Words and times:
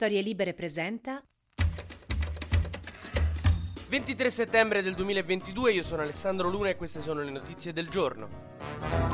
Storie 0.00 0.22
Libere 0.22 0.54
presenta 0.54 1.20
23 3.88 4.30
settembre 4.30 4.80
del 4.80 4.94
2022, 4.94 5.72
io 5.72 5.82
sono 5.82 6.02
Alessandro 6.02 6.48
Luna 6.48 6.68
e 6.68 6.76
queste 6.76 7.00
sono 7.00 7.20
le 7.20 7.32
notizie 7.32 7.72
del 7.72 7.88
giorno. 7.88 9.07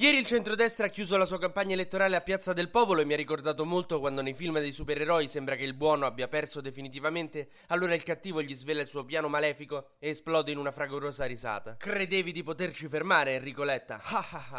Ieri 0.00 0.16
il 0.16 0.24
centrodestra 0.24 0.86
ha 0.86 0.88
chiuso 0.88 1.18
la 1.18 1.26
sua 1.26 1.38
campagna 1.38 1.74
elettorale 1.74 2.16
a 2.16 2.22
Piazza 2.22 2.54
del 2.54 2.70
Popolo 2.70 3.02
e 3.02 3.04
mi 3.04 3.12
ha 3.12 3.18
ricordato 3.18 3.66
molto 3.66 4.00
quando 4.00 4.22
nei 4.22 4.32
film 4.32 4.58
dei 4.58 4.72
supereroi 4.72 5.28
sembra 5.28 5.56
che 5.56 5.64
il 5.64 5.74
buono 5.74 6.06
abbia 6.06 6.26
perso 6.26 6.62
definitivamente, 6.62 7.50
allora 7.66 7.92
il 7.92 8.02
cattivo 8.02 8.40
gli 8.40 8.54
svela 8.54 8.80
il 8.80 8.86
suo 8.86 9.04
piano 9.04 9.28
malefico 9.28 9.88
e 9.98 10.08
esplode 10.08 10.52
in 10.52 10.56
una 10.56 10.70
fragorosa 10.70 11.26
risata. 11.26 11.76
Credevi 11.76 12.32
di 12.32 12.42
poterci 12.42 12.88
fermare, 12.88 13.34
Enrico 13.34 13.62
Letta? 13.62 14.00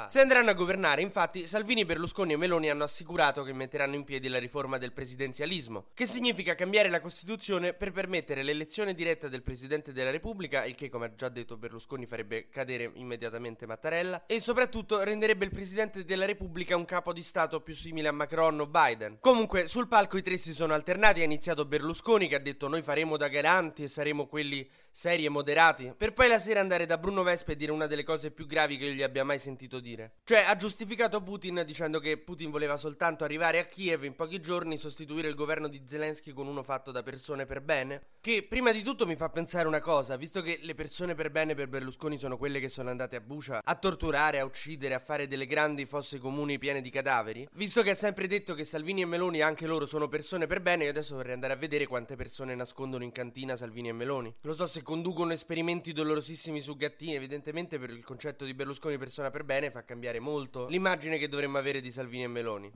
Se 0.08 0.22
andranno 0.22 0.52
a 0.52 0.54
governare, 0.54 1.02
infatti, 1.02 1.48
Salvini, 1.48 1.86
Berlusconi 1.86 2.34
e 2.34 2.38
Meloni 2.38 2.70
hanno 2.70 2.84
assicurato 2.84 3.42
che 3.42 3.52
metteranno 3.52 3.96
in 3.96 4.04
piedi 4.04 4.28
la 4.28 4.38
riforma 4.38 4.78
del 4.78 4.94
presidenzialismo, 4.94 5.88
che 5.96 6.06
significa 6.06 6.54
cambiare 6.54 6.90
la 6.90 7.02
Costituzione 7.02 7.74
per 7.74 7.92
permettere 7.92 8.44
l'elezione 8.44 8.94
diretta 8.94 9.28
del 9.28 9.42
Presidente 9.42 9.92
della 9.92 10.12
Repubblica, 10.12 10.66
il 10.66 10.76
che, 10.76 10.90
come 10.90 11.08
ha 11.08 11.16
già 11.16 11.30
detto 11.30 11.58
Berlusconi, 11.58 12.06
farebbe 12.06 12.48
cadere 12.50 12.92
immediatamente 12.94 13.66
Mattarella, 13.66 14.28
e 14.28 14.40
soprattutto 14.40 15.02
rendere 15.02 15.30
renderebbe 15.32 15.46
il 15.46 15.52
Presidente 15.52 16.04
della 16.04 16.26
Repubblica 16.26 16.76
un 16.76 16.86
capo 16.86 17.14
di 17.14 17.22
Stato 17.22 17.62
più 17.62 17.74
simile 17.74 18.08
a 18.10 18.12
Macron 18.12 18.60
o 18.60 18.68
Biden. 18.68 19.18
Comunque, 19.20 19.66
sul 19.66 19.88
palco 19.88 20.18
i 20.18 20.22
tre 20.22 20.38
si 20.38 20.54
sono 20.54 20.74
alternati, 20.74 21.22
ha 21.22 21.26
iniziato 21.26 21.66
Berlusconi 21.66 22.28
che 22.28 22.36
ha 22.36 22.40
detto 22.40 22.68
noi 22.68 22.82
faremo 22.82 23.18
da 23.18 23.28
garanti 23.28 23.84
e 23.84 23.88
saremo 23.88 24.28
quelli 24.28 24.68
seri 24.92 25.26
e 25.26 25.30
moderati, 25.30 25.94
per 25.96 26.14
poi 26.14 26.28
la 26.28 26.40
sera 26.40 26.60
andare 26.60 26.86
da 26.86 26.98
Bruno 26.98 27.24
Vespa 27.24 27.52
e 27.52 27.56
dire 27.56 27.72
una 27.72 27.88
delle 27.88 28.04
cose 28.04 28.32
più 28.32 28.46
gravi 28.46 28.78
che 28.78 28.86
io 28.86 28.94
gli 28.94 29.04
abbia 29.04 29.24
mai 29.24 29.40
sentito 29.40 29.80
dire. 29.80 30.16
Cioè, 30.24 30.46
ha 30.48 30.56
giustificato 30.56 31.22
Putin 31.22 31.64
dicendo 31.66 32.00
che 32.00 32.18
Putin 32.18 32.52
voleva 32.52 32.78
soltanto 32.78 33.24
arrivare 33.24 33.60
a 33.60 33.66
Kiev 33.66 34.04
in 34.04 34.16
pochi 34.16 34.42
giorni, 34.42 34.78
sostituire 34.78 35.28
il 35.28 35.36
governo 35.36 35.68
di 35.68 35.84
Zelensky 35.86 36.34
con 36.34 36.48
uno 36.48 36.64
fatto 36.64 36.92
da 36.92 37.04
persone 37.04 37.46
per 37.46 37.62
bene. 37.62 38.10
Che 38.22 38.44
prima 38.44 38.72
di 38.72 38.84
tutto 38.84 39.06
mi 39.06 39.16
fa 39.16 39.30
pensare 39.30 39.68
una 39.68 39.80
cosa, 39.80 40.16
visto 40.16 40.42
che 40.42 40.60
le 40.62 40.76
persone 40.76 41.16
per 41.16 41.32
bene 41.32 41.56
per 41.56 41.68
Berlusconi 41.68 42.18
sono 42.18 42.38
quelle 42.38 42.60
che 42.60 42.70
sono 42.70 42.90
andate 42.90 43.16
a 43.16 43.22
Bucia 43.22 43.62
a 43.64 43.76
torturare, 43.76 44.40
a 44.40 44.46
uccidere, 44.46 44.94
a 44.94 45.00
fare 45.00 45.28
delle 45.28 45.46
grandi 45.46 45.86
fosse 45.86 46.20
comuni 46.20 46.60
piene 46.60 46.82
di 46.82 46.90
cadaveri, 46.90 47.48
visto 47.54 47.82
che 47.82 47.92
ha 47.92 47.96
sempre 47.96 48.28
detto 48.28 48.54
che 48.54 48.64
Salvini 48.64 49.02
e 49.02 49.06
Meloni 49.06 49.42
anche 49.42 49.66
loro 49.66 49.86
sono 49.86 50.08
persone 50.08 50.48
per 50.48 50.62
bene, 50.62 50.84
io 50.84 50.90
adesso 50.90 51.16
vorrei 51.16 51.34
andare 51.34 51.54
a 51.54 51.58
vedere 51.58 51.88
quante 51.88 52.16
persone 52.16 52.54
nascondono 52.56 53.04
in 53.04 53.12
cantina 53.12 53.56
Salvini 53.56 53.90
e 53.90 53.94
Meloni. 53.94 54.34
Lo 54.42 54.54
so 54.54 54.66
se 54.66 54.81
conducono 54.84 55.34
esperimenti 55.34 55.94
dolorosissimi 55.94 56.62
su 56.62 56.76
gattini, 56.76 57.16
evidentemente 57.16 57.80
per 57.80 57.90
il 57.90 58.04
concetto 58.04 58.46
di 58.46 58.54
Berlusconi 58.54 58.98
persona 58.98 59.30
per 59.30 59.44
bene 59.44 59.72
fa 59.72 59.84
cambiare 59.84 60.20
molto 60.20 60.68
l'immagine 60.68 61.18
che 61.18 61.28
dovremmo 61.28 61.58
avere 61.58 61.82
di 61.82 61.92
Salvini 61.92 62.24
e 62.24 62.28
Meloni. 62.28 62.72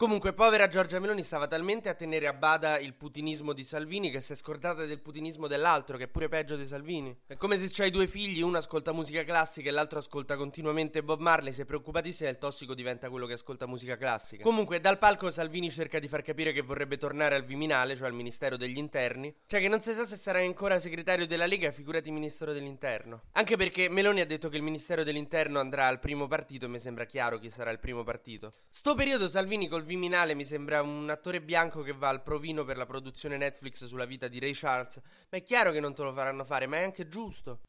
Comunque, 0.00 0.32
povera 0.32 0.66
Giorgia 0.66 0.98
Meloni 0.98 1.22
stava 1.22 1.46
talmente 1.46 1.90
a 1.90 1.94
tenere 1.94 2.26
a 2.26 2.32
bada 2.32 2.78
il 2.78 2.94
putinismo 2.94 3.52
di 3.52 3.64
Salvini 3.64 4.10
che 4.10 4.22
si 4.22 4.32
è 4.32 4.34
scordata 4.34 4.86
del 4.86 5.02
putinismo 5.02 5.46
dell'altro, 5.46 5.98
che 5.98 6.04
è 6.04 6.08
pure 6.08 6.30
peggio 6.30 6.56
di 6.56 6.66
Salvini. 6.66 7.14
È 7.26 7.36
come 7.36 7.58
se 7.58 7.68
c'hai 7.70 7.90
due 7.90 8.06
figli, 8.06 8.40
uno 8.40 8.56
ascolta 8.56 8.94
musica 8.94 9.24
classica 9.24 9.68
e 9.68 9.72
l'altro 9.72 9.98
ascolta 9.98 10.36
continuamente 10.36 11.02
Bob 11.02 11.20
Marley. 11.20 11.52
Sei 11.52 11.66
preoccupatissima 11.66 12.30
e 12.30 12.32
il 12.32 12.38
tossico 12.38 12.72
diventa 12.72 13.10
quello 13.10 13.26
che 13.26 13.34
ascolta 13.34 13.66
musica 13.66 13.98
classica. 13.98 14.42
Comunque, 14.42 14.80
dal 14.80 14.96
palco 14.96 15.30
Salvini 15.30 15.70
cerca 15.70 15.98
di 15.98 16.08
far 16.08 16.22
capire 16.22 16.54
che 16.54 16.62
vorrebbe 16.62 16.96
tornare 16.96 17.34
al 17.34 17.44
Viminale, 17.44 17.94
cioè 17.94 18.06
al 18.06 18.14
Ministero 18.14 18.56
degli 18.56 18.78
Interni. 18.78 19.34
Cioè 19.46 19.60
che 19.60 19.68
non 19.68 19.82
si 19.82 19.92
sa 19.92 20.06
se 20.06 20.16
sarà 20.16 20.38
ancora 20.38 20.80
segretario 20.80 21.26
della 21.26 21.44
Lega, 21.44 21.72
figurati 21.72 22.10
Ministro 22.10 22.54
dell'Interno. 22.54 23.24
Anche 23.32 23.58
perché 23.58 23.90
Meloni 23.90 24.22
ha 24.22 24.26
detto 24.26 24.48
che 24.48 24.56
il 24.56 24.62
Ministero 24.62 25.04
dell'Interno 25.04 25.60
andrà 25.60 25.88
al 25.88 26.00
primo 26.00 26.26
partito 26.26 26.64
e 26.64 26.68
mi 26.68 26.78
sembra 26.78 27.04
chiaro 27.04 27.38
chi 27.38 27.50
sarà 27.50 27.70
il 27.70 27.78
primo 27.78 28.02
partito. 28.02 28.50
Sto 28.70 28.94
periodo 28.94 29.28
Salvini 29.28 29.68
col 29.68 29.88
Viminale 29.90 30.34
mi 30.34 30.44
sembra 30.44 30.82
un 30.82 31.10
attore 31.10 31.42
bianco 31.42 31.82
che 31.82 31.92
va 31.92 32.10
al 32.10 32.22
provino 32.22 32.62
per 32.62 32.76
la 32.76 32.86
produzione 32.86 33.36
Netflix 33.36 33.86
sulla 33.86 34.04
vita 34.04 34.28
di 34.28 34.38
Ray 34.38 34.52
Charles. 34.54 35.00
Ma 35.30 35.38
è 35.38 35.42
chiaro 35.42 35.72
che 35.72 35.80
non 35.80 35.96
te 35.96 36.04
lo 36.04 36.12
faranno 36.12 36.44
fare, 36.44 36.68
ma 36.68 36.76
è 36.76 36.84
anche 36.84 37.08
giusto. 37.08 37.62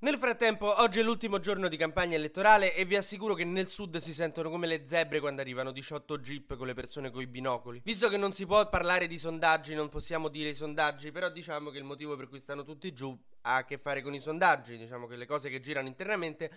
Nel 0.00 0.18
frattempo, 0.18 0.80
oggi 0.80 0.98
è 0.98 1.04
l'ultimo 1.04 1.38
giorno 1.38 1.68
di 1.68 1.76
campagna 1.76 2.16
elettorale 2.16 2.74
e 2.74 2.84
vi 2.84 2.96
assicuro 2.96 3.34
che 3.34 3.44
nel 3.44 3.68
sud 3.68 3.98
si 3.98 4.12
sentono 4.12 4.50
come 4.50 4.66
le 4.66 4.82
zebre 4.86 5.20
quando 5.20 5.40
arrivano 5.40 5.70
18 5.70 6.18
jeep 6.18 6.56
con 6.56 6.66
le 6.66 6.74
persone 6.74 7.12
coi 7.12 7.28
binocoli. 7.28 7.80
Visto 7.84 8.08
che 8.08 8.16
non 8.16 8.32
si 8.32 8.44
può 8.44 8.68
parlare 8.68 9.06
di 9.06 9.18
sondaggi, 9.18 9.76
non 9.76 9.88
possiamo 9.88 10.26
dire 10.26 10.48
i 10.48 10.54
sondaggi, 10.54 11.12
però 11.12 11.30
diciamo 11.30 11.70
che 11.70 11.78
il 11.78 11.84
motivo 11.84 12.16
per 12.16 12.28
cui 12.28 12.40
stanno 12.40 12.64
tutti 12.64 12.92
giù 12.92 13.16
ha 13.42 13.54
a 13.54 13.64
che 13.64 13.78
fare 13.78 14.02
con 14.02 14.12
i 14.14 14.18
sondaggi, 14.18 14.76
diciamo 14.76 15.06
che 15.06 15.14
le 15.14 15.26
cose 15.26 15.48
che 15.48 15.60
girano 15.60 15.86
internamente 15.86 16.50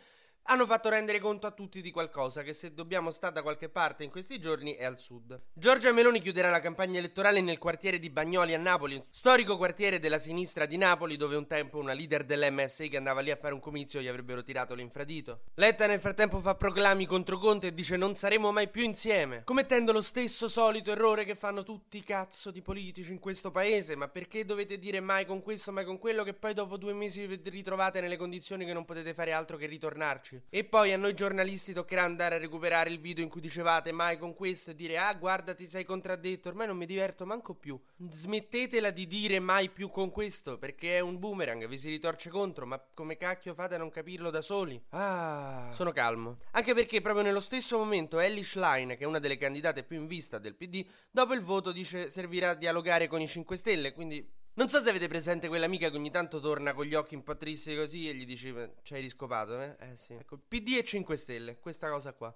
hanno 0.47 0.65
fatto 0.67 0.89
rendere 0.89 1.19
conto 1.19 1.47
a 1.47 1.51
tutti 1.51 1.81
di 1.81 1.89
qualcosa 1.89 2.43
che 2.43 2.53
se 2.53 2.73
dobbiamo 2.73 3.09
stare 3.09 3.33
da 3.33 3.41
qualche 3.41 3.67
parte 3.67 4.03
in 4.03 4.11
questi 4.11 4.39
giorni 4.39 4.75
è 4.75 4.85
al 4.85 4.99
sud. 4.99 5.39
Giorgia 5.53 5.91
Meloni 5.91 6.19
chiuderà 6.19 6.49
la 6.49 6.59
campagna 6.59 6.99
elettorale 6.99 7.41
nel 7.41 7.57
quartiere 7.57 7.97
di 7.97 8.11
Bagnoli 8.11 8.53
a 8.53 8.59
Napoli, 8.59 9.03
storico 9.09 9.57
quartiere 9.57 9.99
della 9.99 10.19
sinistra 10.19 10.67
di 10.67 10.77
Napoli 10.77 11.17
dove 11.17 11.35
un 11.35 11.47
tempo 11.47 11.79
una 11.79 11.93
leader 11.93 12.25
dell'MSI 12.25 12.89
che 12.89 12.97
andava 12.97 13.21
lì 13.21 13.31
a 13.31 13.37
fare 13.37 13.55
un 13.55 13.59
comizio 13.59 14.01
gli 14.01 14.07
avrebbero 14.07 14.43
tirato 14.43 14.75
l'infradito. 14.75 15.41
Letta 15.55 15.87
nel 15.87 15.99
frattempo 15.99 16.39
fa 16.39 16.53
proclami 16.53 17.07
contro 17.07 17.39
Conte 17.39 17.67
e 17.67 17.73
dice 17.73 17.97
non 17.97 18.15
saremo 18.15 18.51
mai 18.51 18.69
più 18.69 18.83
insieme, 18.83 19.43
commettendo 19.45 19.91
lo 19.91 20.01
stesso 20.01 20.47
solito 20.47 20.91
errore 20.91 21.25
che 21.25 21.35
fanno 21.35 21.63
tutti 21.63 21.97
i 21.97 22.03
cazzo 22.03 22.51
di 22.51 22.61
politici 22.61 23.11
in 23.11 23.19
questo 23.19 23.49
paese, 23.49 23.95
ma 23.95 24.07
perché 24.07 24.45
dovete 24.45 24.77
dire 24.77 24.99
mai 24.99 25.25
con 25.25 25.41
questo, 25.41 25.71
mai 25.71 25.85
con 25.85 25.97
quello 25.97 26.23
che 26.23 26.35
poi 26.35 26.53
dopo 26.53 26.77
due 26.77 26.93
mesi 26.93 27.25
vi 27.25 27.41
ritrovate 27.45 27.99
nelle 27.99 28.17
condizioni 28.17 28.63
che 28.63 28.73
non 28.73 28.85
potete 28.85 29.15
fare 29.15 29.31
altro 29.31 29.57
che 29.57 29.65
ritornarci? 29.65 30.34
E 30.49 30.63
poi 30.63 30.93
a 30.93 30.97
noi 30.97 31.13
giornalisti 31.13 31.73
toccherà 31.73 32.03
andare 32.03 32.35
a 32.35 32.37
recuperare 32.39 32.89
il 32.89 32.99
video 32.99 33.23
in 33.23 33.29
cui 33.29 33.41
dicevate 33.41 33.91
mai 33.91 34.17
con 34.17 34.33
questo 34.33 34.71
e 34.71 34.75
dire 34.75 34.97
ah 34.97 35.13
guarda 35.13 35.53
ti 35.53 35.67
sei 35.67 35.85
contraddetto, 35.85 36.49
ormai 36.49 36.67
non 36.67 36.77
mi 36.77 36.85
diverto 36.85 37.25
manco 37.25 37.53
più. 37.53 37.79
Smettetela 38.11 38.91
di 38.91 39.07
dire 39.07 39.39
mai 39.39 39.69
più 39.69 39.89
con 39.89 40.11
questo 40.11 40.57
perché 40.57 40.97
è 40.97 40.99
un 40.99 41.19
boomerang, 41.19 41.67
vi 41.67 41.77
si 41.77 41.89
ritorce 41.89 42.29
contro, 42.29 42.65
ma 42.65 42.83
come 42.93 43.17
cacchio 43.17 43.53
fate 43.53 43.75
a 43.75 43.77
non 43.77 43.89
capirlo 43.89 44.29
da 44.29 44.41
soli? 44.41 44.81
Ah, 44.89 45.69
sono 45.71 45.91
calmo. 45.91 46.39
Anche 46.51 46.73
perché 46.73 47.01
proprio 47.01 47.23
nello 47.23 47.39
stesso 47.39 47.77
momento 47.77 48.19
Ellie 48.19 48.43
Schlein, 48.43 48.89
che 48.89 48.99
è 48.99 49.05
una 49.05 49.19
delle 49.19 49.37
candidate 49.37 49.83
più 49.83 49.97
in 49.97 50.07
vista 50.07 50.39
del 50.39 50.55
PD, 50.55 50.85
dopo 51.11 51.33
il 51.33 51.41
voto 51.41 51.71
dice 51.71 52.09
servirà 52.09 52.51
a 52.51 52.55
dialogare 52.55 53.07
con 53.07 53.21
i 53.21 53.27
5 53.27 53.55
Stelle, 53.55 53.93
quindi 53.93 54.43
non 54.55 54.69
so 54.69 54.81
se 54.81 54.89
avete 54.89 55.07
presente 55.07 55.47
quell'amica 55.47 55.89
che 55.89 55.97
ogni 55.97 56.11
tanto 56.11 56.39
torna 56.39 56.73
con 56.73 56.85
gli 56.85 56.95
occhi 56.95 57.15
un 57.15 57.23
po' 57.23 57.35
tristi 57.35 57.75
così 57.75 58.09
e 58.09 58.15
gli 58.15 58.25
dice 58.25 58.75
ci 58.83 58.93
hai 58.93 59.01
riscopato, 59.01 59.59
eh? 59.61 59.75
Eh 59.79 59.97
sì. 59.97 60.13
Ecco, 60.13 60.37
PD 60.47 60.77
e 60.77 60.83
5 60.83 61.15
Stelle, 61.15 61.59
questa 61.59 61.89
cosa 61.89 62.13
qua. 62.13 62.33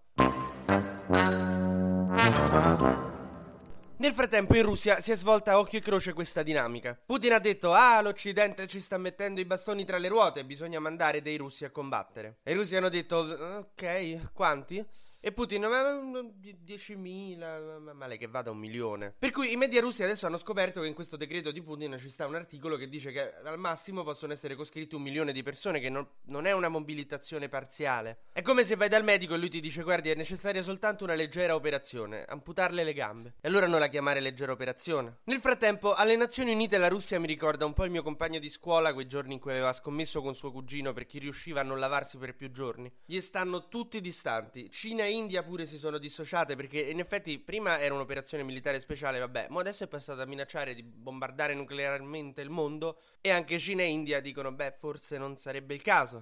Nel 3.98 4.14
frattempo 4.14 4.56
in 4.56 4.64
Russia 4.64 5.02
si 5.02 5.12
è 5.12 5.16
svolta 5.16 5.52
a 5.52 5.60
occhio 5.60 5.80
e 5.80 5.82
croce 5.82 6.14
questa 6.14 6.44
dinamica. 6.44 6.98
Putin 7.06 7.34
ha 7.34 7.40
detto 7.40 7.74
ah 7.74 8.02
l'Occidente 8.02 8.68
ci 8.68 8.80
sta 8.80 8.98
mettendo 8.98 9.42
i 9.42 9.46
bastoni 9.46 9.84
tra 9.84 9.98
le 9.98 10.08
ruote, 10.08 10.46
bisogna 10.46 10.80
mandare 10.80 11.22
dei 11.22 11.38
russi 11.38 11.66
a 11.66 11.70
combattere. 11.70 12.40
E 12.44 12.52
i 12.52 12.56
russi 12.56 12.76
hanno 12.76 12.90
detto 12.90 13.18
ok, 13.18 14.32
quanti? 14.34 14.86
E 15.22 15.34
Putin, 15.34 15.64
ma 15.64 15.82
10.000, 15.82 17.92
male 17.92 18.16
che 18.16 18.28
vada 18.28 18.52
un 18.52 18.58
milione. 18.58 19.14
Per 19.20 19.32
cui 19.32 19.52
i 19.52 19.58
media 19.58 19.82
russi 19.82 20.02
adesso 20.02 20.26
hanno 20.26 20.38
scoperto 20.38 20.80
che 20.80 20.88
in 20.88 20.94
questo 20.94 21.18
decreto 21.18 21.52
di 21.52 21.62
Putin 21.62 21.98
ci 22.00 22.10
sta 22.10 22.26
un 22.26 22.36
articolo 22.36 22.78
che 22.78 22.88
dice 22.88 23.12
che 23.12 23.34
al 23.44 23.60
massimo 23.60 24.04
possono 24.04 24.32
essere 24.32 24.56
coscritti 24.56 24.96
un 24.96 25.02
milione 25.02 25.34
di 25.34 25.44
persone, 25.44 25.82
che 25.82 25.90
non, 25.90 26.08
non 26.28 26.46
è 26.46 26.54
una 26.54 26.70
mobilitazione 26.70 27.50
parziale. 27.50 28.20
È 28.32 28.42
come 28.42 28.64
se 28.64 28.78
vai 28.78 28.88
dal 28.88 29.04
medico 29.04 29.34
e 29.34 29.38
lui 29.38 29.50
ti 29.50 29.60
dice 29.60 29.84
guardi 29.84 30.10
è 30.10 30.16
necessaria 30.16 30.64
soltanto 30.64 31.04
una 31.04 31.16
leggera 31.16 31.54
operazione, 31.54 32.24
amputarle 32.24 32.86
le 32.86 32.94
gambe. 32.94 33.34
E 33.42 33.50
allora 33.50 33.68
non 33.68 33.82
la 33.82 33.90
chiamare 33.90 34.22
leggera 34.22 34.54
operazione. 34.54 35.18
Nel 35.26 35.42
frattempo 35.42 35.96
alle 35.96 36.16
Nazioni 36.16 36.54
Unite 36.54 36.78
la 36.78 36.88
Russia 36.88 37.20
mi 37.20 37.28
ricorda 37.28 37.66
un 37.66 37.74
po' 37.74 37.84
il 37.84 37.92
mio 37.92 38.04
compagno 38.04 38.40
di 38.40 38.50
scuola 38.50 38.94
quei 38.94 39.06
giorni 39.06 39.34
in 39.34 39.42
cui 39.42 39.52
aveva 39.52 39.74
scommesso 39.74 40.22
con 40.22 40.34
suo 40.34 40.54
cugino 40.54 40.94
per 40.94 41.06
chi 41.06 41.20
riusciva 41.20 41.60
a 41.60 41.64
non 41.64 41.78
lavarsi 41.78 42.18
per 42.18 42.36
più 42.36 42.52
giorni. 42.52 42.90
Gli 43.04 43.20
stanno 43.20 43.68
tutti 43.68 44.00
distanti. 44.00 44.72
Cina 44.72 45.08
India 45.10 45.44
pure 45.44 45.66
si 45.66 45.78
sono 45.78 45.98
dissociate 45.98 46.56
perché 46.56 46.80
in 46.80 47.00
effetti 47.00 47.38
prima 47.40 47.80
era 47.80 47.94
un'operazione 47.94 48.44
militare 48.44 48.80
speciale, 48.80 49.20
vabbè, 49.20 49.48
ma 49.50 49.60
adesso 49.60 49.84
è 49.84 49.88
passata 49.88 50.22
a 50.22 50.26
minacciare 50.26 50.74
di 50.74 50.84
bombardare 50.84 51.54
nuclearmente 51.54 52.42
il 52.42 52.50
mondo 52.50 53.00
e 53.22 53.32
anche 53.32 53.60
Cina 53.60 53.84
e 53.84 53.88
India 53.88 54.20
dicono, 54.20 54.52
beh, 54.52 54.76
forse 54.78 55.18
non 55.18 55.38
sarebbe 55.38 55.74
il 55.74 55.82
caso. 55.82 56.22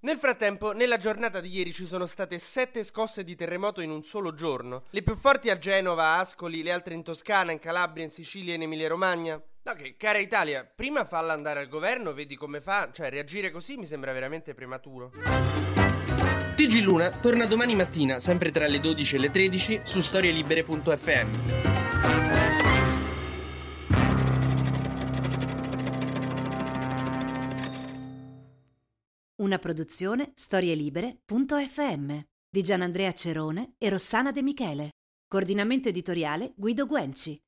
Nel 0.00 0.18
frattempo, 0.18 0.72
nella 0.72 0.98
giornata 0.98 1.40
di 1.40 1.48
ieri 1.48 1.72
ci 1.72 1.86
sono 1.86 2.04
state 2.04 2.38
sette 2.38 2.84
scosse 2.84 3.24
di 3.24 3.34
terremoto 3.34 3.80
in 3.80 3.90
un 3.90 4.02
solo 4.02 4.34
giorno. 4.34 4.84
Le 4.90 5.02
più 5.02 5.16
forti 5.16 5.48
a 5.48 5.56
Genova, 5.56 6.04
a 6.04 6.18
Ascoli, 6.18 6.62
le 6.62 6.72
altre 6.72 6.92
in 6.92 7.02
Toscana, 7.02 7.52
in 7.52 7.58
Calabria, 7.58 8.04
in 8.04 8.10
Sicilia 8.10 8.52
e 8.52 8.56
in 8.56 8.62
Emilia 8.62 8.88
Romagna. 8.88 9.42
No, 9.66 9.72
che 9.72 9.96
cara 9.96 10.18
Italia, 10.18 10.62
prima 10.62 11.06
falla 11.06 11.32
andare 11.32 11.58
al 11.60 11.68
governo, 11.68 12.12
vedi 12.12 12.36
come 12.36 12.60
fa, 12.60 12.90
cioè 12.92 13.08
reagire 13.08 13.50
così 13.50 13.78
mi 13.78 13.86
sembra 13.86 14.12
veramente 14.12 14.52
prematuro. 14.52 15.10
TG 16.54 16.82
Luna 16.82 17.10
torna 17.10 17.46
domani 17.46 17.74
mattina, 17.74 18.20
sempre 18.20 18.50
tra 18.50 18.66
le 18.66 18.78
12 18.78 19.16
e 19.16 19.18
le 19.18 19.30
13, 19.30 19.80
su 19.84 20.02
storielibere.fm. 20.02 21.30
Una 29.36 29.58
produzione 29.58 30.30
storielibere.fm 30.34 32.18
di 32.50 32.62
Gianandrea 32.62 33.12
Cerone 33.12 33.76
e 33.78 33.88
Rossana 33.88 34.30
De 34.30 34.42
Michele. 34.42 34.90
Coordinamento 35.26 35.88
editoriale 35.88 36.52
Guido 36.54 36.84
Guenci. 36.84 37.44